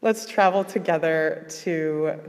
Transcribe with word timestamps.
Let's 0.00 0.26
travel 0.26 0.62
together 0.62 1.44
to 1.62 2.20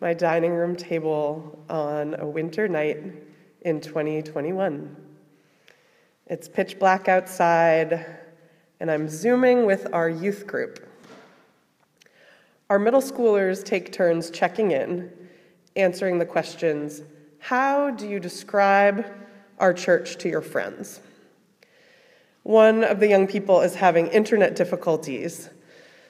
my 0.00 0.12
dining 0.12 0.54
room 0.54 0.74
table 0.74 1.64
on 1.68 2.16
a 2.18 2.26
winter 2.26 2.66
night 2.66 2.98
in 3.60 3.80
2021. 3.80 4.96
It's 6.26 6.48
pitch 6.48 6.80
black 6.80 7.06
outside, 7.06 8.04
and 8.80 8.90
I'm 8.90 9.08
Zooming 9.08 9.66
with 9.66 9.86
our 9.92 10.08
youth 10.08 10.48
group. 10.48 10.84
Our 12.68 12.80
middle 12.80 13.00
schoolers 13.00 13.64
take 13.64 13.92
turns 13.92 14.28
checking 14.28 14.72
in, 14.72 15.12
answering 15.76 16.18
the 16.18 16.26
questions 16.26 17.02
How 17.38 17.92
do 17.92 18.08
you 18.08 18.18
describe 18.18 19.06
our 19.60 19.72
church 19.72 20.18
to 20.18 20.28
your 20.28 20.42
friends? 20.42 20.98
One 22.42 22.82
of 22.82 22.98
the 22.98 23.06
young 23.06 23.28
people 23.28 23.60
is 23.60 23.76
having 23.76 24.08
internet 24.08 24.56
difficulties, 24.56 25.50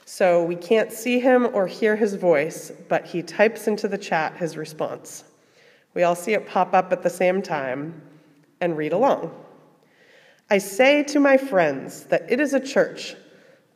so 0.05 0.45
we 0.45 0.57
can't 0.57 0.93
see 0.93 1.21
him 1.21 1.49
or 1.55 1.67
hear 1.67 1.97
his 1.97 2.15
voice, 2.15 2.73
but 2.89 3.07
he 3.07 3.23
types 3.23 3.67
into 3.67 3.89
the 3.89 3.99
chat 3.99 4.37
his 4.37 4.57
response. 4.57 5.25
We 5.95 6.03
all 6.03 6.15
see 6.15 6.33
it 6.33 6.47
pop 6.47 6.75
up 6.75 6.93
at 6.93 7.03
the 7.03 7.11
same 7.11 7.43
time 7.43 8.03
and 8.61 8.77
read 8.77 8.93
along. 8.93 9.35
I 10.51 10.59
say 10.59 11.03
to 11.05 11.21
my 11.21 11.37
friends 11.37 12.05
that 12.05 12.31
it 12.31 12.41
is 12.41 12.53
a 12.53 12.61
church, 12.61 13.15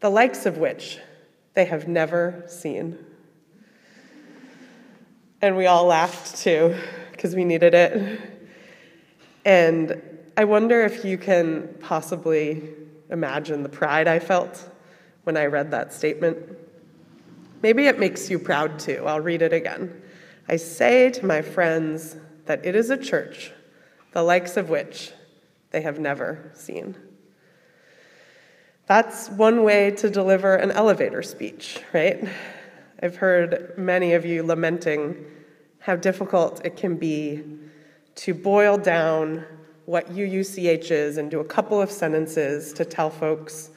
the 0.01 0.11
likes 0.11 0.47
of 0.47 0.59
which 0.59 0.99
they 1.55 1.65
have 1.65 1.89
never 1.89 2.45
seen. 2.49 2.99
And 5.41 5.57
we 5.57 5.67
all 5.67 5.87
laughed 5.87 6.37
too, 6.37 6.77
because 7.13 7.35
we 7.35 7.45
needed 7.45 7.75
it. 7.75 8.21
And 9.45 10.03
I 10.37 10.45
wonder 10.45 10.83
if 10.83 11.05
you 11.05 11.17
can 11.17 11.75
possibly 11.81 12.63
imagine 13.11 13.63
the 13.63 13.69
pride 13.69 14.09
I 14.09 14.19
felt 14.19 14.69
when 15.27 15.37
I 15.37 15.47
read 15.47 15.73
that 15.73 15.93
statement. 15.93 16.39
Maybe 17.61 17.89
it 17.89 17.99
makes 17.99 18.31
you 18.31 18.39
proud 18.39 18.79
too. 18.79 19.03
I'll 19.05 19.21
read 19.21 19.43
it 19.43 19.53
again. 19.53 20.01
I 20.49 20.55
say 20.55 21.11
to 21.11 21.27
my 21.27 21.43
friends 21.43 22.17
that 22.45 22.65
it 22.65 22.77
is 22.77 22.91
a 22.91 22.97
church, 22.97 23.51
the 24.13 24.23
likes 24.23 24.57
of 24.57 24.69
which 24.69 25.11
they 25.73 25.81
have 25.81 25.99
never 25.99 26.53
seen. 26.55 26.95
That's 28.87 29.29
one 29.31 29.65
way 29.65 29.91
to 29.97 30.09
deliver 30.09 30.55
an 30.55 30.71
elevator 30.71 31.25
speech, 31.25 31.81
right? 31.93 32.29
I've 33.03 33.17
heard 33.17 33.75
many 33.77 34.13
of 34.13 34.25
you 34.25 34.45
lamenting 34.45 35.27
how 35.81 35.97
difficult 35.97 36.65
it 36.65 36.77
can 36.77 36.97
be 36.97 37.43
to 38.15 38.33
boil 38.33 38.79
down 38.79 39.45
what 39.87 40.09
UUCH 40.13 40.93
is 40.93 41.19
into 41.19 41.41
a 41.41 41.45
couple 41.45 41.83
of 41.83 41.91
sentences 41.91 42.73
to 42.75 42.85
tell 42.85 43.11
folks, 43.11 43.71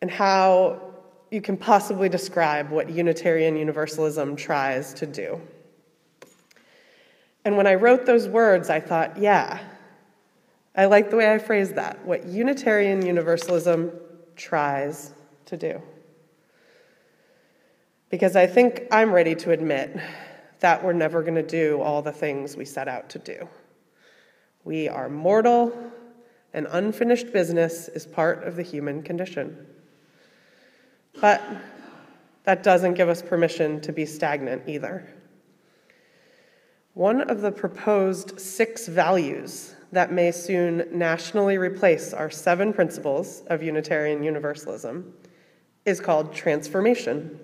and 0.00 0.10
how 0.10 0.80
you 1.30 1.40
can 1.40 1.56
possibly 1.56 2.08
describe 2.08 2.70
what 2.70 2.90
Unitarian 2.90 3.56
Universalism 3.56 4.36
tries 4.36 4.94
to 4.94 5.06
do. 5.06 5.40
And 7.44 7.56
when 7.56 7.66
I 7.66 7.74
wrote 7.74 8.06
those 8.06 8.28
words, 8.28 8.70
I 8.70 8.80
thought, 8.80 9.18
yeah, 9.18 9.58
I 10.76 10.86
like 10.86 11.10
the 11.10 11.16
way 11.16 11.32
I 11.32 11.38
phrased 11.38 11.74
that, 11.74 12.04
what 12.06 12.26
Unitarian 12.26 13.04
Universalism 13.04 13.92
tries 14.36 15.12
to 15.46 15.56
do. 15.56 15.82
Because 18.10 18.36
I 18.36 18.46
think 18.46 18.82
I'm 18.90 19.12
ready 19.12 19.34
to 19.36 19.50
admit 19.50 19.96
that 20.60 20.84
we're 20.84 20.92
never 20.92 21.22
going 21.22 21.34
to 21.34 21.42
do 21.42 21.80
all 21.80 22.00
the 22.00 22.12
things 22.12 22.56
we 22.56 22.64
set 22.64 22.88
out 22.88 23.10
to 23.10 23.18
do. 23.18 23.48
We 24.64 24.88
are 24.88 25.08
mortal, 25.08 25.76
and 26.52 26.66
unfinished 26.70 27.32
business 27.32 27.88
is 27.88 28.06
part 28.06 28.44
of 28.44 28.56
the 28.56 28.62
human 28.62 29.02
condition. 29.02 29.66
But 31.20 31.42
that 32.44 32.62
doesn't 32.62 32.94
give 32.94 33.08
us 33.08 33.22
permission 33.22 33.80
to 33.82 33.92
be 33.92 34.06
stagnant 34.06 34.68
either. 34.68 35.08
One 36.94 37.22
of 37.22 37.40
the 37.40 37.50
proposed 37.50 38.38
six 38.38 38.86
values 38.86 39.74
that 39.92 40.12
may 40.12 40.30
soon 40.30 40.86
nationally 40.92 41.56
replace 41.56 42.12
our 42.12 42.30
seven 42.30 42.72
principles 42.72 43.42
of 43.48 43.62
Unitarian 43.62 44.22
Universalism 44.22 45.12
is 45.84 46.00
called 46.00 46.34
transformation. 46.34 47.38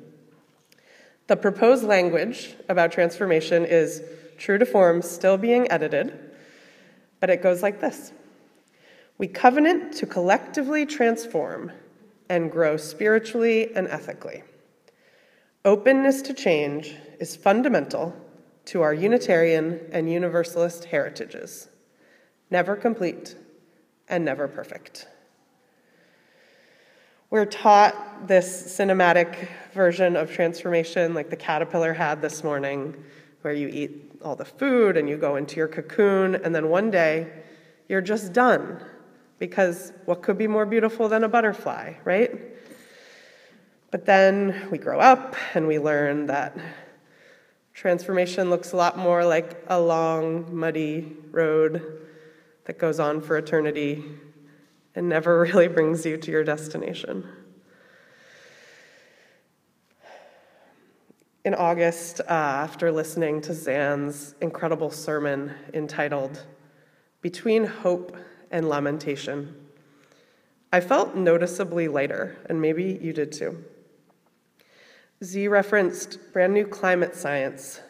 The 1.27 1.37
proposed 1.37 1.85
language 1.85 2.57
about 2.69 2.93
transformation 2.93 3.65
is 3.65 4.03
true 4.37 4.59
to 4.59 4.67
form, 4.67 5.03
still 5.03 5.37
being 5.37 5.71
edited, 5.71 6.19
but 7.21 7.31
it 7.31 7.43
goes 7.43 7.63
like 7.63 7.81
this 7.81 8.13
We 9.19 9.29
covenant 9.29 9.93
to 9.95 10.07
collectively 10.07 10.87
transform 10.87 11.73
and 12.31 12.51
grow 12.51 12.79
spiritually 12.79 13.75
and 13.75 13.89
ethically. 13.89 14.43
Openness 15.67 16.23
to 16.23 16.33
change 16.33 16.95
is 17.19 17.37
fundamental 17.37 18.17
to 18.67 18.81
our 18.81 18.95
Unitarian 18.95 19.81
and 19.93 20.11
Universalist 20.11 20.87
heritages 20.87 21.69
never 22.51 22.77
complete 22.77 23.37
and 24.09 24.25
never 24.25 24.49
perfect. 24.49 25.07
We're 27.31 27.47
taught 27.47 28.27
this 28.27 28.77
cinematic 28.77 29.49
version 29.73 30.17
of 30.17 30.33
transformation, 30.33 31.15
like 31.15 31.31
the 31.31 31.37
caterpillar 31.37 31.93
had 31.93 32.21
this 32.21 32.43
morning, 32.43 32.97
where 33.43 33.55
you 33.55 33.69
eat 33.69 34.11
all 34.25 34.35
the 34.35 34.45
food 34.45 34.97
and 34.97 35.09
you 35.09 35.17
go 35.17 35.37
into 35.37 35.57
your 35.57 35.69
cocoon, 35.69 36.35
and 36.35 36.55
then 36.55 36.69
one 36.69 36.91
day 36.91 37.29
you're 37.89 38.01
just 38.01 38.33
done. 38.33 38.85
Because 39.41 39.93
what 40.05 40.23
could 40.23 40.39
be 40.39 40.47
more 40.47 40.67
beautiful 40.67 41.09
than 41.09 41.25
a 41.25 41.29
butterfly, 41.29 41.95
right? 42.05 42.31
But 43.91 44.05
then 44.07 44.69
we 44.71 44.79
grow 44.79 45.01
up 45.01 45.35
and 45.55 45.67
we 45.67 45.81
learn 45.81 46.27
that 46.27 46.57
transformation 47.73 48.51
looks 48.51 48.73
a 48.73 48.77
lot 48.77 48.99
more 48.99 49.25
like 49.25 49.65
a 49.67 49.81
long, 49.81 50.55
muddy 50.55 51.17
road 51.31 52.07
that 52.67 52.79
goes 52.79 53.01
on 53.01 53.23
for 53.23 53.39
eternity 53.39 54.05
and 54.95 55.09
never 55.09 55.41
really 55.53 55.69
brings 55.69 56.05
you 56.05 56.19
to 56.19 56.31
your 56.31 56.45
destination. 56.45 57.27
In 61.43 61.55
August, 61.55 62.21
uh, 62.21 62.25
after 62.29 62.93
listening 62.93 63.41
to 63.41 63.55
Zan's 63.55 64.35
incredible 64.43 64.91
sermon 64.91 65.55
entitled 65.73 66.45
Between 67.23 67.65
Hope 67.65 68.15
and 68.51 68.69
Lamentation, 68.69 69.55
I 70.73 70.81
felt 70.81 71.17
noticeably 71.17 71.89
lighter, 71.89 72.37
and 72.47 72.61
maybe 72.61 72.99
you 73.03 73.13
did 73.13 73.33
too. 73.33 73.65
Z 75.23 75.49
referenced 75.49 76.33
brand 76.33 76.55
new 76.55 76.67
climate 76.67 77.15
science 77.15 77.81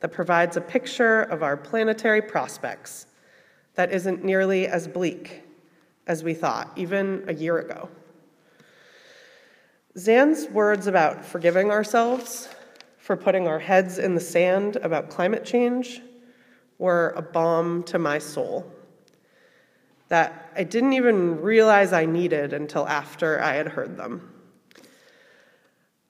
that 0.00 0.12
provides 0.12 0.56
a 0.56 0.60
picture 0.60 1.22
of 1.22 1.42
our 1.42 1.56
planetary 1.56 2.22
prospects 2.22 3.06
that 3.74 3.92
isn't 3.92 4.24
nearly 4.24 4.66
as 4.66 4.88
bleak 4.88 5.42
as 6.06 6.24
we 6.24 6.32
thought, 6.32 6.72
even 6.76 7.24
a 7.28 7.34
year 7.34 7.58
ago. 7.58 7.88
Zan's 9.98 10.46
words 10.48 10.86
about 10.86 11.24
forgiving 11.24 11.70
ourselves 11.70 12.48
for 12.98 13.16
putting 13.16 13.48
our 13.48 13.58
heads 13.58 13.98
in 13.98 14.14
the 14.14 14.20
sand 14.20 14.76
about 14.76 15.10
climate 15.10 15.44
change 15.44 16.00
were 16.78 17.12
a 17.16 17.22
balm 17.22 17.82
to 17.82 17.98
my 17.98 18.18
soul 18.18 18.72
that 20.08 20.52
I 20.56 20.64
didn't 20.64 20.94
even 20.94 21.40
realize 21.40 21.92
I 21.92 22.06
needed 22.06 22.52
until 22.52 22.86
after 22.86 23.40
I 23.42 23.54
had 23.54 23.68
heard 23.68 23.96
them. 23.96 24.34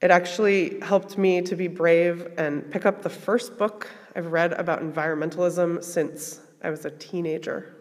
It 0.00 0.12
actually 0.12 0.78
helped 0.80 1.18
me 1.18 1.42
to 1.42 1.56
be 1.56 1.66
brave 1.66 2.32
and 2.38 2.70
pick 2.70 2.86
up 2.86 3.02
the 3.02 3.10
first 3.10 3.58
book 3.58 3.88
I've 4.14 4.32
read 4.32 4.52
about 4.52 4.80
environmentalism 4.80 5.82
since 5.82 6.40
I 6.62 6.70
was 6.70 6.84
a 6.84 6.90
teenager. 6.90 7.74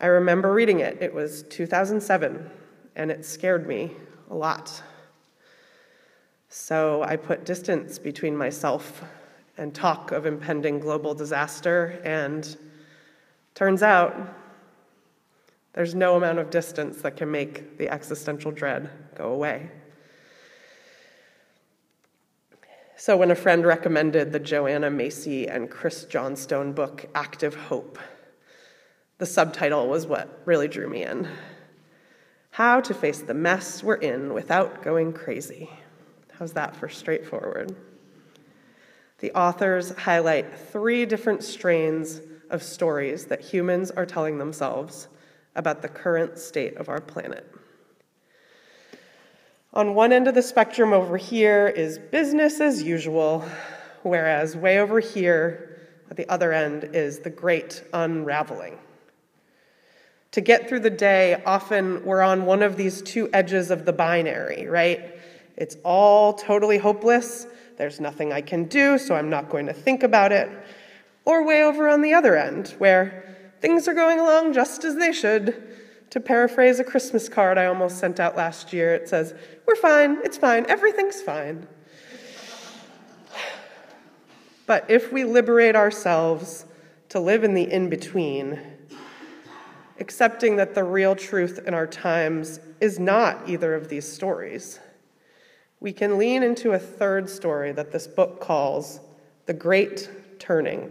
I 0.00 0.06
remember 0.06 0.52
reading 0.52 0.80
it. 0.80 0.98
It 1.00 1.12
was 1.12 1.42
2007, 1.44 2.50
and 2.96 3.10
it 3.10 3.24
scared 3.24 3.66
me 3.66 3.92
a 4.30 4.34
lot. 4.34 4.82
So 6.50 7.02
I 7.02 7.16
put 7.16 7.44
distance 7.44 7.98
between 7.98 8.36
myself 8.36 9.02
and 9.56 9.74
talk 9.74 10.12
of 10.12 10.26
impending 10.26 10.78
global 10.78 11.14
disaster, 11.14 12.00
and 12.04 12.56
turns 13.54 13.82
out 13.82 14.14
there's 15.74 15.94
no 15.94 16.16
amount 16.16 16.38
of 16.38 16.50
distance 16.50 17.02
that 17.02 17.16
can 17.16 17.30
make 17.30 17.78
the 17.78 17.88
existential 17.88 18.50
dread 18.50 18.90
go 19.14 19.32
away. 19.32 19.70
So, 22.96 23.16
when 23.16 23.30
a 23.30 23.36
friend 23.36 23.64
recommended 23.64 24.32
the 24.32 24.40
Joanna 24.40 24.90
Macy 24.90 25.46
and 25.46 25.70
Chris 25.70 26.04
Johnstone 26.04 26.72
book, 26.72 27.06
Active 27.14 27.54
Hope, 27.54 27.96
the 29.18 29.26
subtitle 29.26 29.88
was 29.88 30.06
what 30.06 30.42
really 30.44 30.66
drew 30.66 30.88
me 30.88 31.04
in 31.04 31.28
How 32.50 32.80
to 32.80 32.92
Face 32.94 33.22
the 33.22 33.34
Mess 33.34 33.84
We're 33.84 33.94
In 33.94 34.34
Without 34.34 34.82
Going 34.82 35.12
Crazy. 35.12 35.70
How's 36.38 36.54
that 36.54 36.74
for 36.74 36.88
straightforward? 36.88 37.76
The 39.18 39.32
authors 39.32 39.96
highlight 39.96 40.56
three 40.56 41.06
different 41.06 41.44
strains 41.44 42.20
of 42.50 42.62
stories 42.62 43.26
that 43.26 43.40
humans 43.40 43.90
are 43.90 44.06
telling 44.06 44.38
themselves 44.38 45.08
about 45.58 45.82
the 45.82 45.88
current 45.88 46.38
state 46.38 46.76
of 46.76 46.88
our 46.88 47.00
planet. 47.00 47.44
On 49.74 49.94
one 49.94 50.12
end 50.12 50.28
of 50.28 50.34
the 50.34 50.42
spectrum 50.42 50.94
over 50.94 51.18
here 51.18 51.66
is 51.66 51.98
business 51.98 52.60
as 52.60 52.82
usual, 52.82 53.44
whereas 54.02 54.56
way 54.56 54.78
over 54.78 55.00
here 55.00 55.90
at 56.10 56.16
the 56.16 56.26
other 56.30 56.52
end 56.52 56.84
is 56.94 57.18
the 57.18 57.30
great 57.30 57.82
unraveling. 57.92 58.78
To 60.32 60.40
get 60.40 60.68
through 60.68 60.80
the 60.80 60.90
day, 60.90 61.42
often 61.44 62.04
we're 62.04 62.22
on 62.22 62.46
one 62.46 62.62
of 62.62 62.76
these 62.76 63.02
two 63.02 63.28
edges 63.32 63.70
of 63.70 63.84
the 63.84 63.92
binary, 63.92 64.66
right? 64.66 65.18
It's 65.56 65.76
all 65.84 66.34
totally 66.34 66.78
hopeless. 66.78 67.46
There's 67.76 67.98
nothing 67.98 68.32
I 68.32 68.42
can 68.42 68.64
do, 68.64 68.96
so 68.96 69.16
I'm 69.16 69.28
not 69.28 69.50
going 69.50 69.66
to 69.66 69.72
think 69.72 70.02
about 70.02 70.30
it. 70.32 70.48
Or 71.24 71.44
way 71.44 71.64
over 71.64 71.88
on 71.88 72.00
the 72.00 72.14
other 72.14 72.36
end, 72.36 72.74
where 72.78 73.27
things 73.60 73.88
are 73.88 73.94
going 73.94 74.18
along 74.20 74.52
just 74.52 74.84
as 74.84 74.96
they 74.96 75.12
should. 75.12 75.62
To 76.10 76.20
paraphrase 76.20 76.80
a 76.80 76.84
Christmas 76.84 77.28
card 77.28 77.58
I 77.58 77.66
almost 77.66 77.98
sent 77.98 78.18
out 78.18 78.36
last 78.36 78.72
year, 78.72 78.94
it 78.94 79.08
says, 79.08 79.34
We're 79.66 79.76
fine, 79.76 80.18
it's 80.24 80.38
fine, 80.38 80.64
everything's 80.68 81.20
fine. 81.20 81.66
But 84.66 84.90
if 84.90 85.12
we 85.12 85.24
liberate 85.24 85.76
ourselves 85.76 86.64
to 87.10 87.20
live 87.20 87.44
in 87.44 87.54
the 87.54 87.70
in 87.70 87.88
between, 87.88 88.60
accepting 89.98 90.56
that 90.56 90.74
the 90.74 90.84
real 90.84 91.14
truth 91.14 91.60
in 91.66 91.74
our 91.74 91.86
times 91.86 92.60
is 92.80 92.98
not 92.98 93.48
either 93.48 93.74
of 93.74 93.88
these 93.88 94.10
stories, 94.10 94.78
we 95.80 95.92
can 95.92 96.18
lean 96.18 96.42
into 96.42 96.72
a 96.72 96.78
third 96.78 97.30
story 97.30 97.72
that 97.72 97.92
this 97.92 98.06
book 98.06 98.40
calls 98.40 99.00
The 99.46 99.54
Great 99.54 100.10
Turning. 100.38 100.90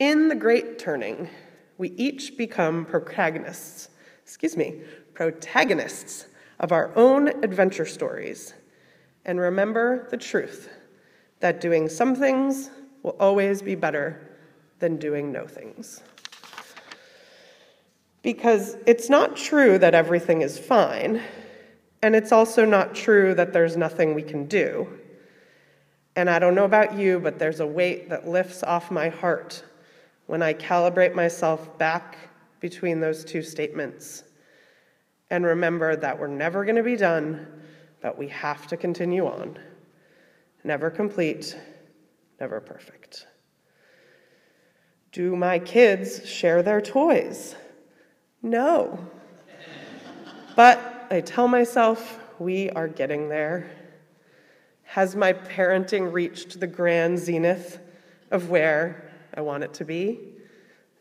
In 0.00 0.28
The 0.28 0.34
Great 0.34 0.78
Turning, 0.78 1.28
we 1.76 1.90
each 1.90 2.38
become 2.38 2.86
protagonists, 2.86 3.90
excuse 4.22 4.56
me, 4.56 4.80
protagonists 5.12 6.24
of 6.58 6.72
our 6.72 6.90
own 6.96 7.28
adventure 7.44 7.84
stories 7.84 8.54
and 9.26 9.38
remember 9.38 10.08
the 10.10 10.16
truth 10.16 10.70
that 11.40 11.60
doing 11.60 11.86
some 11.86 12.14
things 12.14 12.70
will 13.02 13.14
always 13.20 13.60
be 13.60 13.74
better 13.74 14.38
than 14.78 14.96
doing 14.96 15.30
no 15.30 15.46
things. 15.46 16.02
Because 18.22 18.78
it's 18.86 19.10
not 19.10 19.36
true 19.36 19.76
that 19.76 19.94
everything 19.94 20.40
is 20.40 20.58
fine, 20.58 21.20
and 22.00 22.16
it's 22.16 22.32
also 22.32 22.64
not 22.64 22.94
true 22.94 23.34
that 23.34 23.52
there's 23.52 23.76
nothing 23.76 24.14
we 24.14 24.22
can 24.22 24.46
do. 24.46 24.98
And 26.16 26.30
I 26.30 26.38
don't 26.38 26.54
know 26.54 26.64
about 26.64 26.94
you, 26.94 27.20
but 27.20 27.38
there's 27.38 27.60
a 27.60 27.66
weight 27.66 28.08
that 28.08 28.26
lifts 28.26 28.62
off 28.62 28.90
my 28.90 29.10
heart 29.10 29.62
when 30.30 30.42
I 30.42 30.54
calibrate 30.54 31.12
myself 31.12 31.76
back 31.76 32.16
between 32.60 33.00
those 33.00 33.24
two 33.24 33.42
statements 33.42 34.22
and 35.28 35.44
remember 35.44 35.96
that 35.96 36.20
we're 36.20 36.28
never 36.28 36.64
going 36.64 36.76
to 36.76 36.84
be 36.84 36.94
done, 36.94 37.48
but 38.00 38.16
we 38.16 38.28
have 38.28 38.68
to 38.68 38.76
continue 38.76 39.26
on 39.26 39.58
never 40.62 40.88
complete, 40.88 41.58
never 42.38 42.60
perfect. 42.60 43.26
Do 45.10 45.34
my 45.34 45.58
kids 45.58 46.24
share 46.28 46.62
their 46.62 46.80
toys? 46.80 47.56
No. 48.40 49.04
But 50.54 51.08
I 51.10 51.22
tell 51.22 51.48
myself, 51.48 52.20
we 52.38 52.70
are 52.70 52.86
getting 52.86 53.28
there. 53.28 53.68
Has 54.84 55.16
my 55.16 55.32
parenting 55.32 56.12
reached 56.12 56.60
the 56.60 56.68
grand 56.68 57.18
zenith 57.18 57.80
of 58.30 58.48
where 58.48 59.09
I 59.34 59.40
want 59.40 59.64
it 59.64 59.74
to 59.74 59.84
be? 59.84 60.18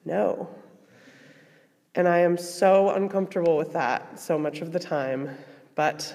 No. 0.05 0.49
And 1.95 2.07
I 2.07 2.19
am 2.19 2.37
so 2.37 2.91
uncomfortable 2.91 3.57
with 3.57 3.73
that 3.73 4.19
so 4.19 4.37
much 4.37 4.61
of 4.61 4.71
the 4.71 4.79
time, 4.79 5.29
but 5.75 6.13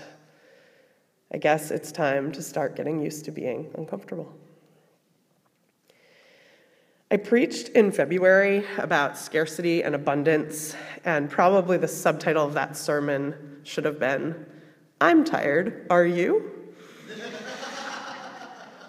I 1.32 1.38
guess 1.38 1.70
it's 1.70 1.90
time 1.90 2.30
to 2.32 2.42
start 2.42 2.76
getting 2.76 3.00
used 3.00 3.24
to 3.24 3.32
being 3.32 3.70
uncomfortable. 3.76 4.32
I 7.10 7.16
preached 7.16 7.68
in 7.70 7.92
February 7.92 8.64
about 8.78 9.18
scarcity 9.18 9.82
and 9.82 9.94
abundance, 9.94 10.74
and 11.04 11.30
probably 11.30 11.76
the 11.76 11.88
subtitle 11.88 12.44
of 12.44 12.54
that 12.54 12.76
sermon 12.76 13.60
should 13.62 13.84
have 13.84 13.98
been 13.98 14.46
I'm 15.00 15.24
tired, 15.24 15.86
are 15.90 16.06
you? 16.06 16.53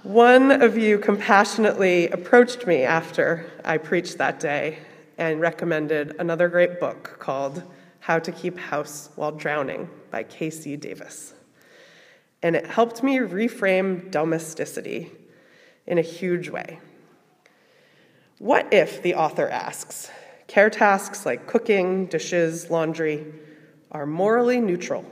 One 0.05 0.51
of 0.51 0.77
you 0.77 0.99
compassionately 0.99 2.09
approached 2.09 2.67
me 2.67 2.83
after 2.83 3.51
I 3.63 3.79
preached 3.79 4.19
that 4.19 4.39
day 4.39 4.77
and 5.17 5.41
recommended 5.41 6.17
another 6.19 6.47
great 6.47 6.79
book 6.79 7.15
called 7.17 7.63
How 8.01 8.19
to 8.19 8.31
Keep 8.31 8.59
House 8.59 9.09
While 9.15 9.31
Drowning 9.31 9.89
by 10.11 10.23
KC 10.23 10.79
Davis 10.79 11.33
and 12.43 12.55
it 12.55 12.67
helped 12.67 13.01
me 13.01 13.17
reframe 13.17 14.11
domesticity 14.11 15.11
in 15.87 15.97
a 15.97 16.03
huge 16.03 16.49
way. 16.49 16.79
What 18.37 18.71
if, 18.71 19.01
the 19.01 19.15
author 19.15 19.49
asks, 19.49 20.11
care 20.45 20.69
tasks 20.69 21.25
like 21.25 21.47
cooking, 21.47 22.05
dishes, 22.05 22.69
laundry 22.69 23.25
are 23.91 24.05
morally 24.05 24.61
neutral? 24.61 25.03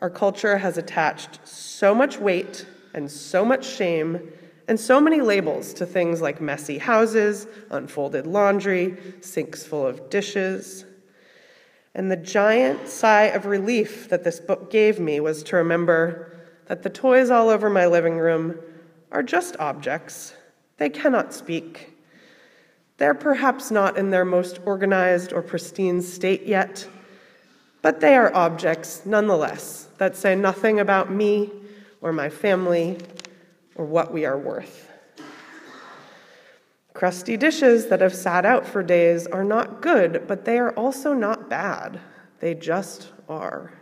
Our 0.00 0.10
culture 0.10 0.58
has 0.58 0.76
attached 0.76 1.46
so 1.46 1.94
much 1.94 2.18
weight 2.18 2.66
and 2.94 3.10
so 3.10 3.44
much 3.44 3.66
shame 3.66 4.32
and 4.68 4.78
so 4.78 5.00
many 5.00 5.20
labels 5.20 5.74
to 5.74 5.86
things 5.86 6.20
like 6.20 6.40
messy 6.40 6.78
houses, 6.78 7.46
unfolded 7.70 8.26
laundry, 8.26 8.96
sinks 9.20 9.64
full 9.64 9.86
of 9.86 10.08
dishes. 10.08 10.84
And 11.94 12.10
the 12.10 12.16
giant 12.16 12.88
sigh 12.88 13.24
of 13.24 13.44
relief 13.46 14.08
that 14.08 14.24
this 14.24 14.40
book 14.40 14.70
gave 14.70 14.98
me 14.98 15.20
was 15.20 15.42
to 15.44 15.56
remember 15.56 16.32
that 16.66 16.82
the 16.82 16.90
toys 16.90 17.30
all 17.30 17.48
over 17.48 17.68
my 17.68 17.86
living 17.86 18.18
room 18.18 18.58
are 19.10 19.22
just 19.22 19.56
objects. 19.58 20.34
They 20.78 20.88
cannot 20.88 21.34
speak. 21.34 21.98
They're 22.96 23.14
perhaps 23.14 23.70
not 23.70 23.98
in 23.98 24.10
their 24.10 24.24
most 24.24 24.60
organized 24.64 25.32
or 25.32 25.42
pristine 25.42 26.00
state 26.00 26.44
yet, 26.44 26.88
but 27.82 28.00
they 28.00 28.14
are 28.14 28.32
objects 28.34 29.04
nonetheless 29.04 29.88
that 29.98 30.16
say 30.16 30.34
nothing 30.34 30.78
about 30.78 31.10
me 31.10 31.50
or 32.02 32.12
my 32.12 32.28
family 32.28 32.98
or 33.76 33.86
what 33.86 34.12
we 34.12 34.26
are 34.26 34.36
worth. 34.36 34.90
Crusty 36.92 37.38
dishes 37.38 37.86
that 37.86 38.02
have 38.02 38.14
sat 38.14 38.44
out 38.44 38.66
for 38.66 38.82
days 38.82 39.26
are 39.26 39.44
not 39.44 39.80
good, 39.80 40.24
but 40.28 40.44
they 40.44 40.58
are 40.58 40.72
also 40.72 41.14
not 41.14 41.48
bad. 41.48 42.00
They 42.40 42.54
just 42.54 43.08
are. 43.28 43.72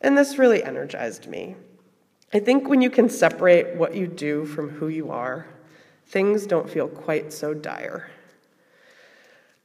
And 0.00 0.16
this 0.16 0.38
really 0.38 0.64
energized 0.64 1.26
me. 1.26 1.56
I 2.32 2.38
think 2.38 2.68
when 2.68 2.80
you 2.80 2.90
can 2.90 3.08
separate 3.08 3.76
what 3.76 3.94
you 3.94 4.06
do 4.06 4.46
from 4.46 4.70
who 4.70 4.88
you 4.88 5.10
are, 5.10 5.46
things 6.06 6.46
don't 6.46 6.70
feel 6.70 6.88
quite 6.88 7.32
so 7.32 7.52
dire. 7.52 8.10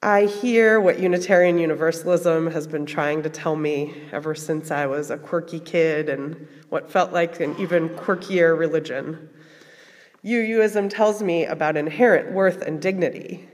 I 0.03 0.25
hear 0.25 0.79
what 0.79 0.99
Unitarian 0.99 1.59
Universalism 1.59 2.49
has 2.53 2.65
been 2.65 2.87
trying 2.87 3.21
to 3.21 3.29
tell 3.29 3.55
me 3.55 3.93
ever 4.11 4.33
since 4.33 4.71
I 4.71 4.87
was 4.87 5.11
a 5.11 5.17
quirky 5.17 5.59
kid 5.59 6.09
and 6.09 6.47
what 6.69 6.89
felt 6.89 7.13
like 7.13 7.39
an 7.39 7.55
even 7.59 7.89
quirkier 7.89 8.57
religion. 8.57 9.29
UUism 10.25 10.89
tells 10.89 11.21
me 11.21 11.45
about 11.45 11.77
inherent 11.77 12.31
worth 12.31 12.63
and 12.63 12.81
dignity. 12.81 13.47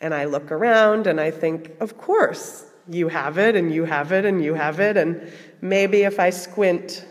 And 0.00 0.12
I 0.12 0.24
look 0.24 0.50
around 0.50 1.06
and 1.06 1.20
I 1.20 1.30
think, 1.30 1.70
of 1.78 1.96
course, 1.96 2.64
you 2.88 3.06
have 3.06 3.38
it, 3.38 3.54
and 3.54 3.72
you 3.72 3.84
have 3.84 4.10
it, 4.10 4.24
and 4.24 4.42
you 4.42 4.54
have 4.54 4.80
it. 4.80 4.96
And 4.96 5.30
maybe 5.60 6.02
if 6.02 6.18
I 6.18 6.30
squint, 6.30 7.06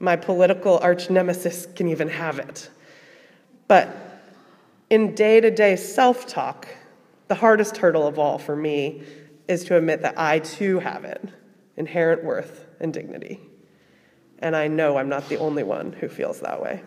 my 0.00 0.16
political 0.16 0.78
arch 0.78 1.08
nemesis 1.08 1.66
can 1.76 1.86
even 1.86 2.08
have 2.08 2.40
it. 2.40 2.68
But 3.68 3.94
in 4.90 5.14
day 5.14 5.40
to 5.40 5.50
day 5.52 5.76
self 5.76 6.26
talk, 6.26 6.66
the 7.28 7.34
hardest 7.34 7.78
hurdle 7.78 8.06
of 8.06 8.18
all 8.18 8.38
for 8.38 8.56
me 8.56 9.02
is 9.48 9.64
to 9.64 9.76
admit 9.76 10.02
that 10.02 10.18
I 10.18 10.38
too 10.38 10.78
have 10.78 11.04
it 11.04 11.22
inherent 11.76 12.24
worth 12.24 12.66
and 12.80 12.92
dignity. 12.92 13.40
And 14.38 14.54
I 14.54 14.68
know 14.68 14.96
I'm 14.96 15.08
not 15.08 15.28
the 15.28 15.38
only 15.38 15.62
one 15.62 15.92
who 15.92 16.08
feels 16.08 16.40
that 16.40 16.62
way. 16.62 16.82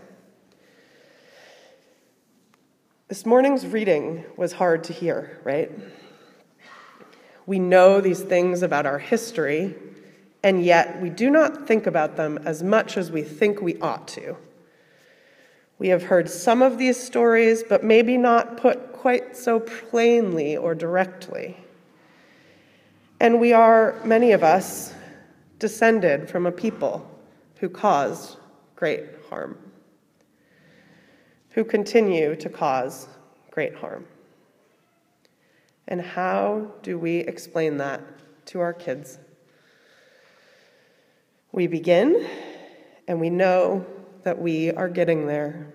This 3.08 3.26
morning's 3.26 3.66
reading 3.66 4.24
was 4.38 4.54
hard 4.54 4.84
to 4.86 4.94
hear, 4.94 5.40
right? 5.44 5.72
We 7.48 7.58
know 7.58 8.02
these 8.02 8.22
things 8.22 8.62
about 8.62 8.86
our 8.86 9.00
history, 9.00 9.76
and 10.44 10.64
yet 10.64 11.02
we 11.02 11.10
do 11.10 11.32
not 11.32 11.66
think 11.66 11.88
about 11.88 12.18
them 12.18 12.38
as 12.46 12.62
much 12.62 12.98
as 12.98 13.12
we 13.12 13.24
think 13.24 13.62
we 13.62 13.80
ought 13.80 14.08
to. 14.10 14.38
We 15.80 15.90
have 15.90 16.04
heard 16.04 16.30
some 16.30 16.62
of 16.62 16.78
these 16.78 17.02
stories, 17.02 17.64
but 17.64 17.84
maybe 17.84 18.18
not 18.18 18.58
put 18.58 18.94
quite 18.94 19.36
so 19.36 19.60
plainly 19.60 20.56
or 20.56 20.76
directly. 20.76 21.58
And 23.20 23.40
we 23.40 23.54
are, 23.54 24.00
many 24.04 24.34
of 24.34 24.44
us, 24.44 24.94
descended 25.58 26.30
from 26.30 26.46
a 26.46 26.52
people 26.52 27.10
who 27.56 27.70
caused 27.70 28.38
great 28.76 29.06
harm 29.30 29.58
who 31.52 31.64
continue 31.64 32.36
to 32.36 32.50
cause 32.50 33.08
great 33.52 33.76
harm. 33.76 34.06
And 35.88 36.00
how 36.00 36.72
do 36.84 36.98
we 36.98 37.18
explain 37.18 37.78
that 37.78 38.02
to 38.46 38.60
our 38.60 38.74
kids? 38.74 39.18
We 41.52 41.68
begin, 41.68 42.28
and 43.08 43.20
we 43.20 43.30
know 43.30 43.86
that 44.24 44.42
we 44.42 44.72
are 44.72 44.90
getting 44.90 45.28
there. 45.28 45.74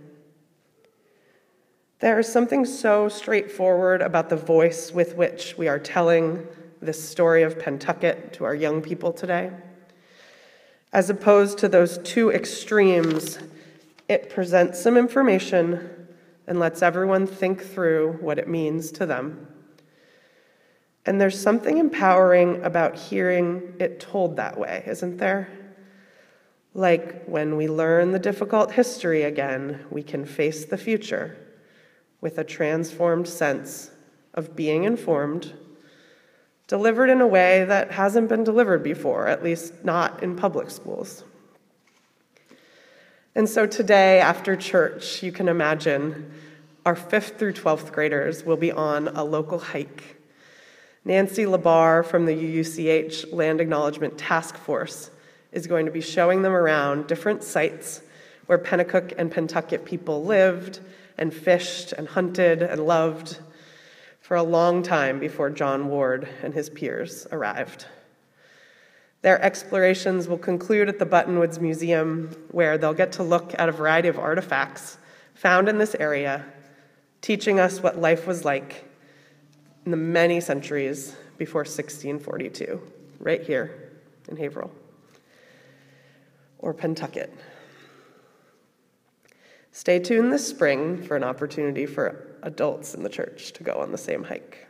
There 2.01 2.19
is 2.19 2.31
something 2.31 2.65
so 2.65 3.09
straightforward 3.09 4.03
about 4.03 4.29
the 4.29 4.37
voice 4.37 4.93
with 4.93 5.17
which 5.17 5.57
we 5.57 5.69
are 5.69 5.79
telling 5.79 6.47
this 6.83 7.03
story 7.03 7.43
of 7.43 7.59
Pentucket 7.59 8.33
to 8.35 8.45
our 8.45 8.55
young 8.55 8.83
people 8.83 9.13
today. 9.13 9.51
As 10.93 11.09
opposed 11.09 11.59
to 11.59 11.69
those 11.69 11.99
two 11.99 12.31
extremes, 12.31 13.39
it 14.09 14.29
presents 14.29 14.81
some 14.83 14.97
information 14.97 16.09
and 16.47 16.61
lets 16.61 16.83
everyone 16.83 17.27
think 17.27 17.63
through 17.63 18.19
what 18.21 18.39
it 18.39 18.49
means 18.49 18.93
to 18.93 19.07
them. 19.07 19.49
And 21.07 21.21
there's 21.21 21.41
something 21.41 21.79
empowering 21.79 22.63
about 22.65 22.97
hearing 22.97 23.75
it 23.79 24.01
told 24.01 24.37
that 24.37 24.59
way, 24.59 24.85
isn't 24.87 25.17
there? 25.17 25.49
Like 26.75 27.25
when 27.27 27.57
we 27.57 27.69
learn 27.69 28.11
the 28.11 28.19
difficult 28.19 28.73
history 28.73 29.23
again, 29.23 29.87
we 29.91 30.03
can 30.03 30.25
face 30.25 30.65
the 30.65 30.77
future 30.77 31.37
with 32.21 32.37
a 32.39 32.45
transformed 32.45 33.29
sense 33.29 33.93
of 34.35 34.57
being 34.57 34.83
informed, 34.83 35.53
delivered 36.67 37.11
in 37.11 37.21
a 37.21 37.27
way 37.27 37.65
that 37.65 37.93
hasn't 37.93 38.29
been 38.29 38.43
delivered 38.43 38.83
before, 38.83 39.29
at 39.29 39.45
least 39.45 39.85
not 39.85 40.21
in 40.23 40.35
public 40.35 40.69
schools. 40.69 41.23
And 43.37 43.49
so 43.49 43.67
today, 43.67 44.19
after 44.19 44.57
church, 44.57 45.23
you 45.23 45.31
can 45.31 45.49
imagine 45.49 46.33
our 46.85 46.97
fifth 46.97 47.39
through 47.39 47.53
12th 47.53 47.93
graders 47.93 48.45
will 48.45 48.57
be 48.57 48.73
on 48.73 49.09
a 49.09 49.23
local 49.23 49.59
hike. 49.59 50.17
Nancy 51.05 51.45
Labar 51.45 52.05
from 52.05 52.27
the 52.27 52.35
UUCH 52.35 53.33
Land 53.33 53.61
Acknowledgement 53.61 54.19
Task 54.19 54.57
Force 54.57 55.11
is 55.55 55.69
going 55.69 55.87
to 55.87 55.93
be 55.93 56.01
showing 56.01 56.43
them 56.43 56.53
around 56.53 57.07
different 57.07 57.43
sites 57.43 58.03
where 58.47 58.59
Pennacook 58.59 59.15
and 59.17 59.31
Pentucket 59.31 59.85
people 59.85 60.25
lived 60.25 60.81
and 61.17 61.33
fished 61.33 61.93
and 61.93 62.09
hunted 62.09 62.61
and 62.61 62.85
loved 62.85 63.39
for 64.21 64.37
a 64.37 64.43
long 64.43 64.83
time 64.83 65.21
before 65.21 65.49
John 65.51 65.89
Ward 65.89 66.29
and 66.43 66.53
his 66.53 66.69
peers 66.69 67.27
arrived. 67.31 67.87
Their 69.23 69.41
explorations 69.41 70.29
will 70.29 70.39
conclude 70.39 70.89
at 70.89 70.99
the 70.99 71.07
Buttonwoods 71.07 71.61
Museum, 71.61 72.37
where 72.51 72.77
they'll 72.77 72.93
get 72.93 73.13
to 73.13 73.23
look 73.23 73.55
at 73.59 73.69
a 73.69 73.73
variety 73.73 74.09
of 74.09 74.19
artifacts 74.19 74.99
found 75.35 75.69
in 75.69 75.79
this 75.79 75.95
area, 75.95 76.45
teaching 77.23 77.59
us 77.59 77.83
what 77.83 77.99
life 77.99 78.27
was 78.27 78.45
like 78.45 78.85
in 79.85 79.91
the 79.93 79.97
many 79.97 80.41
centuries 80.41 81.17
before 81.39 81.61
1642, 81.61 82.81
right 83.21 83.43
here 83.43 83.93
in 84.29 84.37
Haverhill 84.37 84.71
or 86.65 86.73
Pentucket. 86.73 87.31
Stay 89.71 89.99
tuned 89.99 90.33
this 90.33 90.49
spring 90.49 91.03
for 91.03 91.15
an 91.15 91.23
opportunity 91.23 91.85
for 91.85 92.39
adults 92.43 92.95
in 92.95 93.03
the 93.03 93.09
church 93.09 93.53
to 93.53 93.63
go 93.63 93.75
on 93.75 93.93
the 93.93 93.99
same 93.99 94.25
hike. 94.25 94.67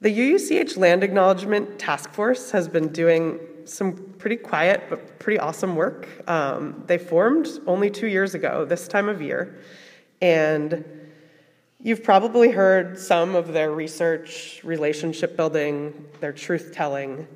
The 0.00 0.10
UUCH 0.10 0.76
Land 0.76 1.04
Acknowledgement 1.04 1.78
Task 1.78 2.10
Force 2.10 2.50
has 2.50 2.66
been 2.68 2.88
doing 2.88 3.38
some 3.64 3.92
pretty 4.18 4.36
quiet 4.36 4.84
but 4.90 5.20
pretty 5.20 5.38
awesome 5.38 5.76
work. 5.76 6.08
Um, 6.28 6.82
they 6.86 6.98
formed 6.98 7.48
only 7.66 7.90
two 7.90 8.08
years 8.08 8.34
ago, 8.34 8.64
this 8.64 8.88
time 8.88 9.08
of 9.08 9.22
year, 9.22 9.60
and 10.20 10.84
you've 11.80 12.02
probably 12.02 12.50
heard 12.50 12.98
some 12.98 13.36
of 13.36 13.52
their 13.52 13.70
research, 13.70 14.60
relationship 14.64 15.36
building, 15.36 16.06
their 16.18 16.32
truth 16.32 16.72
telling. 16.74 17.28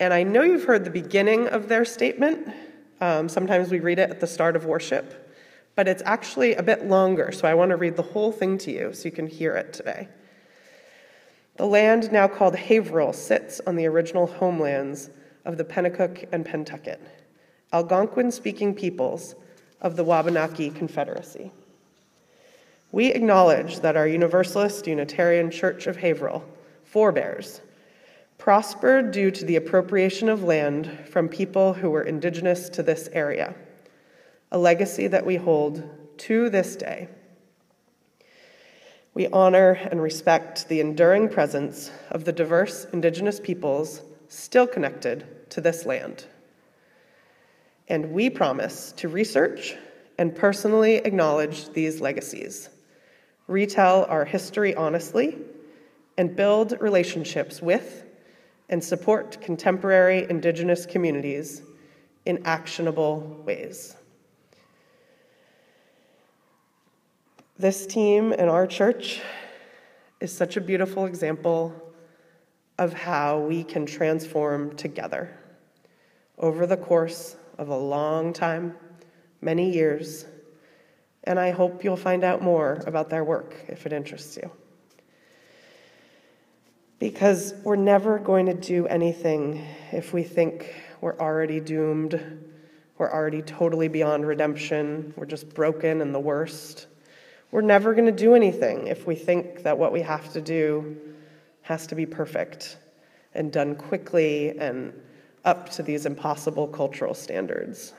And 0.00 0.14
I 0.14 0.22
know 0.22 0.40
you've 0.40 0.64
heard 0.64 0.84
the 0.84 0.90
beginning 0.90 1.46
of 1.48 1.68
their 1.68 1.84
statement. 1.84 2.48
Um, 3.02 3.28
sometimes 3.28 3.70
we 3.70 3.80
read 3.80 3.98
it 3.98 4.08
at 4.08 4.18
the 4.18 4.26
start 4.26 4.56
of 4.56 4.64
worship, 4.64 5.30
but 5.76 5.86
it's 5.86 6.02
actually 6.06 6.54
a 6.54 6.62
bit 6.62 6.86
longer, 6.86 7.30
so 7.32 7.46
I 7.46 7.52
want 7.52 7.68
to 7.68 7.76
read 7.76 7.96
the 7.96 8.02
whole 8.02 8.32
thing 8.32 8.56
to 8.58 8.72
you 8.72 8.94
so 8.94 9.04
you 9.04 9.12
can 9.12 9.26
hear 9.26 9.54
it 9.54 9.74
today. 9.74 10.08
The 11.58 11.66
land 11.66 12.10
now 12.10 12.26
called 12.28 12.56
Haverhill 12.56 13.12
sits 13.12 13.60
on 13.66 13.76
the 13.76 13.84
original 13.84 14.26
homelands 14.26 15.10
of 15.44 15.58
the 15.58 15.64
Pennacook 15.64 16.26
and 16.32 16.46
Pentucket, 16.46 17.00
Algonquin 17.70 18.30
speaking 18.30 18.74
peoples 18.74 19.34
of 19.82 19.96
the 19.96 20.04
Wabanaki 20.04 20.70
Confederacy. 20.70 21.52
We 22.90 23.12
acknowledge 23.12 23.80
that 23.80 23.98
our 23.98 24.08
Universalist 24.08 24.86
Unitarian 24.86 25.50
Church 25.50 25.86
of 25.86 25.98
Haverhill 25.98 26.42
forebears 26.84 27.60
prospered 28.40 29.12
due 29.12 29.30
to 29.30 29.44
the 29.44 29.56
appropriation 29.56 30.30
of 30.30 30.42
land 30.42 30.90
from 31.10 31.28
people 31.28 31.74
who 31.74 31.90
were 31.90 32.02
indigenous 32.02 32.70
to 32.70 32.82
this 32.82 33.06
area, 33.12 33.54
a 34.50 34.58
legacy 34.58 35.06
that 35.06 35.26
we 35.26 35.36
hold 35.36 35.84
to 36.16 36.48
this 36.48 36.74
day. 36.74 37.06
We 39.12 39.26
honor 39.26 39.72
and 39.72 40.00
respect 40.00 40.68
the 40.68 40.80
enduring 40.80 41.28
presence 41.28 41.90
of 42.10 42.24
the 42.24 42.32
diverse 42.32 42.86
indigenous 42.94 43.38
peoples 43.38 44.00
still 44.28 44.66
connected 44.66 45.50
to 45.50 45.60
this 45.60 45.84
land. 45.84 46.24
And 47.88 48.10
we 48.12 48.30
promise 48.30 48.92
to 48.92 49.08
research 49.08 49.76
and 50.16 50.34
personally 50.34 50.94
acknowledge 50.94 51.68
these 51.74 52.00
legacies, 52.00 52.70
retell 53.48 54.06
our 54.08 54.24
history 54.24 54.74
honestly, 54.74 55.36
and 56.16 56.34
build 56.34 56.80
relationships 56.80 57.60
with 57.60 58.06
and 58.70 58.82
support 58.82 59.40
contemporary 59.40 60.26
Indigenous 60.30 60.86
communities 60.86 61.62
in 62.24 62.40
actionable 62.46 63.42
ways. 63.44 63.96
This 67.58 67.86
team 67.86 68.32
in 68.32 68.48
our 68.48 68.66
church 68.66 69.20
is 70.20 70.32
such 70.32 70.56
a 70.56 70.60
beautiful 70.60 71.04
example 71.04 71.74
of 72.78 72.94
how 72.94 73.40
we 73.40 73.64
can 73.64 73.84
transform 73.84 74.74
together 74.76 75.36
over 76.38 76.66
the 76.66 76.76
course 76.76 77.36
of 77.58 77.68
a 77.68 77.76
long 77.76 78.32
time, 78.32 78.74
many 79.42 79.70
years, 79.70 80.24
and 81.24 81.38
I 81.38 81.50
hope 81.50 81.84
you'll 81.84 81.96
find 81.96 82.24
out 82.24 82.40
more 82.40 82.82
about 82.86 83.10
their 83.10 83.24
work 83.24 83.54
if 83.68 83.84
it 83.84 83.92
interests 83.92 84.38
you 84.38 84.50
because 87.00 87.54
we're 87.64 87.76
never 87.76 88.18
going 88.18 88.46
to 88.46 88.54
do 88.54 88.86
anything 88.86 89.66
if 89.90 90.12
we 90.12 90.22
think 90.22 90.74
we're 91.00 91.18
already 91.18 91.58
doomed, 91.58 92.20
we're 92.98 93.10
already 93.10 93.42
totally 93.42 93.88
beyond 93.88 94.26
redemption, 94.26 95.12
we're 95.16 95.26
just 95.26 95.52
broken 95.54 96.02
and 96.02 96.14
the 96.14 96.20
worst. 96.20 96.86
We're 97.50 97.62
never 97.62 97.94
going 97.94 98.06
to 98.06 98.12
do 98.12 98.34
anything 98.34 98.86
if 98.86 99.06
we 99.06 99.16
think 99.16 99.64
that 99.64 99.76
what 99.76 99.92
we 99.92 100.02
have 100.02 100.32
to 100.34 100.40
do 100.40 100.96
has 101.62 101.86
to 101.88 101.94
be 101.94 102.06
perfect 102.06 102.76
and 103.34 103.50
done 103.50 103.74
quickly 103.74 104.56
and 104.58 104.92
up 105.44 105.70
to 105.70 105.82
these 105.82 106.04
impossible 106.04 106.68
cultural 106.68 107.14
standards. 107.14 107.94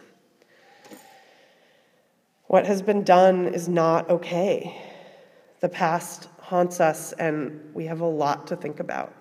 What 2.46 2.65
has 2.67 2.81
been 2.81 3.03
done 3.03 3.48
is 3.48 3.67
not 3.67 4.10
okay. 4.10 4.79
The 5.60 5.70
past 5.70 6.27
haunts 6.51 6.81
us, 6.81 7.13
and 7.13 7.62
we 7.74 7.86
have 7.86 8.01
a 8.01 8.05
lot 8.05 8.46
to 8.48 8.58
think 8.58 8.81
about. 8.81 9.13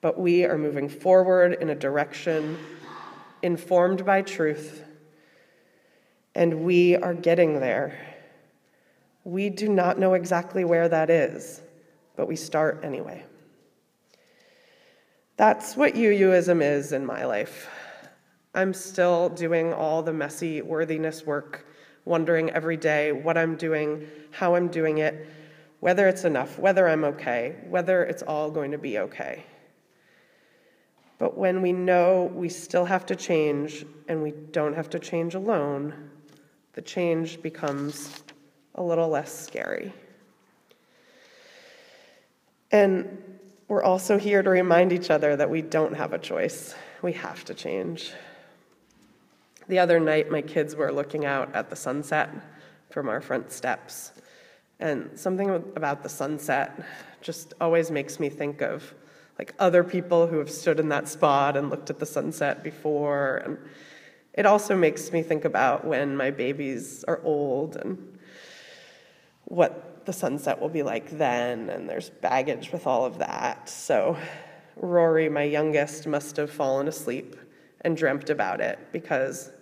But 0.00 0.18
we 0.18 0.44
are 0.44 0.58
moving 0.58 0.88
forward 0.88 1.56
in 1.60 1.70
a 1.70 1.74
direction 1.76 2.58
informed 3.42 4.04
by 4.04 4.22
truth, 4.22 4.82
and 6.34 6.64
we 6.64 6.96
are 6.96 7.14
getting 7.14 7.60
there. 7.60 7.96
We 9.22 9.50
do 9.50 9.68
not 9.68 10.00
know 10.00 10.14
exactly 10.14 10.64
where 10.64 10.88
that 10.88 11.10
is, 11.10 11.62
but 12.16 12.26
we 12.26 12.34
start 12.34 12.80
anyway. 12.82 13.24
That's 15.36 15.76
what 15.76 15.94
UUism 15.94 16.60
is 16.60 16.90
in 16.90 17.06
my 17.06 17.24
life. 17.24 17.68
I'm 18.52 18.74
still 18.74 19.28
doing 19.28 19.72
all 19.72 20.02
the 20.02 20.12
messy 20.12 20.60
worthiness 20.60 21.24
work, 21.24 21.64
wondering 22.04 22.50
every 22.50 22.76
day 22.76 23.12
what 23.12 23.38
I'm 23.38 23.54
doing, 23.54 24.08
how 24.32 24.56
I'm 24.56 24.66
doing 24.66 24.98
it, 24.98 25.24
whether 25.82 26.06
it's 26.06 26.22
enough, 26.22 26.60
whether 26.60 26.88
I'm 26.88 27.02
okay, 27.02 27.56
whether 27.68 28.04
it's 28.04 28.22
all 28.22 28.52
going 28.52 28.70
to 28.70 28.78
be 28.78 29.00
okay. 29.00 29.42
But 31.18 31.36
when 31.36 31.60
we 31.60 31.72
know 31.72 32.30
we 32.32 32.50
still 32.50 32.84
have 32.84 33.04
to 33.06 33.16
change 33.16 33.84
and 34.06 34.22
we 34.22 34.30
don't 34.30 34.74
have 34.74 34.88
to 34.90 35.00
change 35.00 35.34
alone, 35.34 36.08
the 36.74 36.82
change 36.82 37.42
becomes 37.42 38.22
a 38.76 38.82
little 38.82 39.08
less 39.08 39.36
scary. 39.36 39.92
And 42.70 43.40
we're 43.66 43.82
also 43.82 44.18
here 44.18 44.40
to 44.40 44.50
remind 44.50 44.92
each 44.92 45.10
other 45.10 45.34
that 45.34 45.50
we 45.50 45.62
don't 45.62 45.94
have 45.94 46.12
a 46.12 46.18
choice. 46.18 46.76
We 47.02 47.14
have 47.14 47.44
to 47.46 47.54
change. 47.54 48.12
The 49.66 49.80
other 49.80 49.98
night, 49.98 50.30
my 50.30 50.42
kids 50.42 50.76
were 50.76 50.92
looking 50.92 51.24
out 51.24 51.52
at 51.56 51.70
the 51.70 51.76
sunset 51.76 52.30
from 52.88 53.08
our 53.08 53.20
front 53.20 53.50
steps. 53.50 54.12
And 54.82 55.16
something 55.16 55.48
about 55.48 56.02
the 56.02 56.08
sunset 56.08 56.84
just 57.20 57.54
always 57.60 57.88
makes 57.88 58.18
me 58.18 58.28
think 58.28 58.62
of 58.62 58.94
like 59.38 59.54
other 59.60 59.84
people 59.84 60.26
who 60.26 60.38
have 60.38 60.50
stood 60.50 60.80
in 60.80 60.88
that 60.88 61.06
spot 61.06 61.56
and 61.56 61.70
looked 61.70 61.88
at 61.88 62.00
the 62.00 62.04
sunset 62.04 62.64
before. 62.64 63.36
And 63.44 63.58
it 64.34 64.44
also 64.44 64.76
makes 64.76 65.12
me 65.12 65.22
think 65.22 65.44
about 65.44 65.84
when 65.84 66.16
my 66.16 66.32
babies 66.32 67.04
are 67.06 67.20
old 67.22 67.76
and 67.76 68.18
what 69.44 70.04
the 70.04 70.12
sunset 70.12 70.60
will 70.60 70.68
be 70.68 70.82
like 70.82 71.16
then. 71.16 71.70
And 71.70 71.88
there's 71.88 72.10
baggage 72.10 72.72
with 72.72 72.84
all 72.84 73.04
of 73.04 73.18
that. 73.18 73.68
So 73.68 74.16
Rory, 74.74 75.28
my 75.28 75.44
youngest, 75.44 76.08
must 76.08 76.36
have 76.38 76.50
fallen 76.50 76.88
asleep 76.88 77.36
and 77.82 77.96
dreamt 77.96 78.30
about 78.30 78.60
it 78.60 78.80
because 78.90 79.52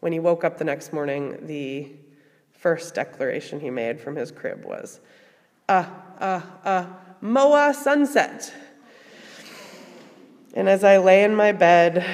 when 0.00 0.12
he 0.12 0.18
woke 0.18 0.42
up 0.42 0.58
the 0.58 0.64
next 0.64 0.92
morning, 0.92 1.46
the 1.46 1.92
first 2.64 2.94
declaration 2.94 3.60
he 3.60 3.68
made 3.68 4.00
from 4.00 4.16
his 4.16 4.30
crib 4.30 4.64
was, 4.64 4.98
uh, 5.68 5.84
uh, 6.18 6.40
uh, 6.64 6.86
Moa 7.20 7.74
sunset. 7.74 8.54
And 10.54 10.66
as 10.66 10.82
I 10.82 10.96
lay 10.96 11.24
in 11.24 11.34
my 11.34 11.52
bed, 11.52 12.06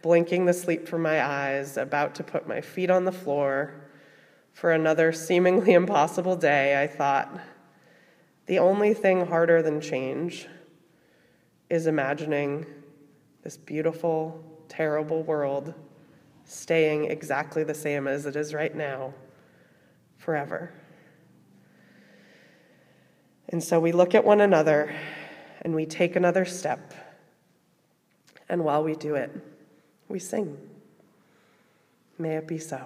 blinking 0.00 0.46
the 0.46 0.54
sleep 0.54 0.88
from 0.88 1.02
my 1.02 1.22
eyes, 1.22 1.76
about 1.76 2.14
to 2.14 2.24
put 2.24 2.48
my 2.48 2.62
feet 2.62 2.88
on 2.88 3.04
the 3.04 3.12
floor 3.12 3.84
for 4.54 4.72
another 4.72 5.12
seemingly 5.12 5.74
impossible 5.82 6.36
day, 6.36 6.82
I 6.82 6.86
thought, 6.86 7.38
the 8.46 8.60
only 8.60 8.94
thing 8.94 9.26
harder 9.26 9.60
than 9.60 9.78
change 9.82 10.48
is 11.68 11.86
imagining 11.86 12.64
this 13.42 13.58
beautiful, 13.58 14.42
terrible 14.70 15.22
world 15.22 15.74
staying 16.46 17.10
exactly 17.10 17.62
the 17.62 17.74
same 17.74 18.08
as 18.08 18.24
it 18.24 18.36
is 18.36 18.54
right 18.54 18.74
now 18.74 19.12
forever. 20.22 20.72
And 23.48 23.62
so 23.62 23.80
we 23.80 23.92
look 23.92 24.14
at 24.14 24.24
one 24.24 24.40
another 24.40 24.94
and 25.62 25.74
we 25.74 25.84
take 25.84 26.14
another 26.14 26.44
step. 26.44 26.94
And 28.48 28.64
while 28.64 28.84
we 28.84 28.94
do 28.94 29.16
it, 29.16 29.30
we 30.08 30.18
sing. 30.18 30.56
May 32.18 32.36
it 32.36 32.46
be 32.46 32.58
so. 32.58 32.84